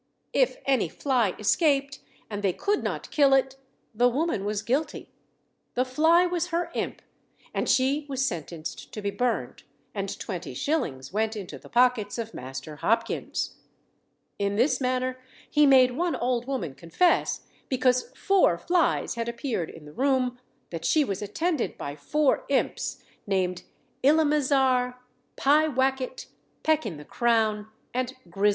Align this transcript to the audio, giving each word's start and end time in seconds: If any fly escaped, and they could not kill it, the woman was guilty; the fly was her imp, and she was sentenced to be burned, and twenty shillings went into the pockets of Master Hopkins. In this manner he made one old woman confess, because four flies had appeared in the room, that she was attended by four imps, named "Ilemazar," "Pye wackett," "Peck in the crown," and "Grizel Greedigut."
If 0.33 0.57
any 0.65 0.89
fly 0.89 1.35
escaped, 1.37 1.99
and 2.27 2.41
they 2.41 2.53
could 2.53 2.83
not 2.83 3.11
kill 3.11 3.35
it, 3.35 3.57
the 3.93 4.09
woman 4.09 4.45
was 4.45 4.63
guilty; 4.63 5.11
the 5.75 5.85
fly 5.85 6.25
was 6.25 6.47
her 6.47 6.71
imp, 6.73 7.03
and 7.53 7.69
she 7.69 8.07
was 8.09 8.25
sentenced 8.25 8.91
to 8.93 9.01
be 9.03 9.11
burned, 9.11 9.61
and 9.93 10.17
twenty 10.19 10.55
shillings 10.55 11.13
went 11.13 11.35
into 11.35 11.59
the 11.59 11.69
pockets 11.69 12.17
of 12.17 12.33
Master 12.33 12.77
Hopkins. 12.77 13.57
In 14.39 14.55
this 14.55 14.81
manner 14.81 15.19
he 15.47 15.67
made 15.67 15.91
one 15.95 16.15
old 16.15 16.47
woman 16.47 16.73
confess, 16.73 17.41
because 17.69 18.09
four 18.15 18.57
flies 18.57 19.13
had 19.13 19.29
appeared 19.29 19.69
in 19.69 19.85
the 19.85 19.93
room, 19.93 20.39
that 20.71 20.83
she 20.83 21.03
was 21.03 21.21
attended 21.21 21.77
by 21.77 21.95
four 21.95 22.45
imps, 22.49 23.03
named 23.27 23.65
"Ilemazar," 24.03 24.95
"Pye 25.35 25.67
wackett," 25.67 26.25
"Peck 26.63 26.87
in 26.87 26.97
the 26.97 27.05
crown," 27.05 27.67
and 27.93 28.15
"Grizel 28.27 28.31
Greedigut." 28.31 28.49